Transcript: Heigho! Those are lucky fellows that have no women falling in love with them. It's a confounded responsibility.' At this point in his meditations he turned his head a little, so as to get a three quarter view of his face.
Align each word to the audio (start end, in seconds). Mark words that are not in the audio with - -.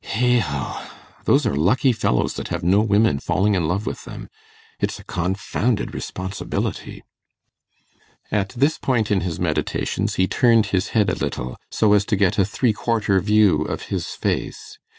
Heigho! 0.03 0.79
Those 1.25 1.45
are 1.45 1.55
lucky 1.55 1.91
fellows 1.91 2.33
that 2.33 2.47
have 2.47 2.63
no 2.63 2.81
women 2.81 3.19
falling 3.19 3.53
in 3.53 3.67
love 3.67 3.85
with 3.85 4.03
them. 4.03 4.29
It's 4.79 4.97
a 4.97 5.03
confounded 5.03 5.93
responsibility.' 5.93 7.03
At 8.31 8.49
this 8.57 8.79
point 8.79 9.11
in 9.11 9.21
his 9.21 9.39
meditations 9.39 10.15
he 10.15 10.27
turned 10.27 10.65
his 10.73 10.87
head 10.97 11.11
a 11.11 11.15
little, 11.15 11.55
so 11.69 11.93
as 11.93 12.03
to 12.05 12.15
get 12.15 12.39
a 12.39 12.45
three 12.45 12.73
quarter 12.73 13.19
view 13.21 13.61
of 13.61 13.83
his 13.93 14.07
face. 14.07 14.79